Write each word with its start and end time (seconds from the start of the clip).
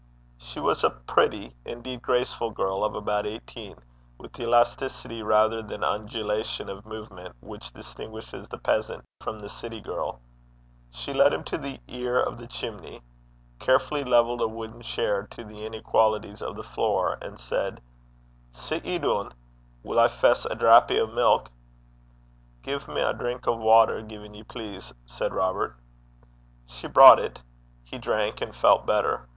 She 0.39 0.59
was 0.59 0.83
a 0.83 0.89
pretty, 0.89 1.55
indeed 1.63 2.01
graceful 2.01 2.49
girl 2.49 2.83
of 2.83 2.95
about 2.95 3.27
eighteen, 3.27 3.75
with 4.17 4.33
the 4.33 4.45
elasticity 4.45 5.21
rather 5.21 5.61
than 5.61 5.83
undulation 5.83 6.69
of 6.69 6.87
movement 6.87 7.35
which 7.39 7.71
distinguishes 7.71 8.49
the 8.49 8.57
peasant 8.57 9.05
from 9.21 9.37
the 9.37 9.47
city 9.47 9.79
girl. 9.79 10.19
She 10.89 11.13
led 11.13 11.31
him 11.35 11.43
to 11.43 11.57
the 11.59 11.77
chimla 11.77 11.81
lug 11.85 11.87
(the 11.87 11.99
ear 11.99 12.19
of 12.19 12.37
the 12.39 12.47
chimney), 12.47 13.03
carefully 13.59 14.03
levelled 14.03 14.41
a 14.41 14.47
wooden 14.47 14.81
chair 14.81 15.27
to 15.29 15.43
the 15.43 15.67
inequalities 15.67 16.41
of 16.41 16.55
the 16.55 16.63
floor, 16.63 17.19
and 17.21 17.39
said, 17.39 17.79
'Sit 18.53 18.83
ye 18.83 18.97
doon. 18.97 19.31
Will 19.83 19.99
I 19.99 20.07
fess 20.07 20.45
a 20.45 20.55
drappy 20.55 20.97
o' 20.99 21.05
milk?' 21.05 21.51
'Gie 22.63 22.79
me 22.87 23.01
a 23.01 23.13
drink 23.13 23.47
o' 23.47 23.55
water, 23.55 24.01
gin 24.01 24.33
ye 24.33 24.41
please,' 24.41 24.93
said 25.05 25.31
Robert. 25.31 25.75
She 26.65 26.87
brought 26.87 27.19
it. 27.19 27.43
He 27.83 27.99
drank, 27.99 28.41
and 28.41 28.55
felt 28.55 28.87
better. 28.87 29.27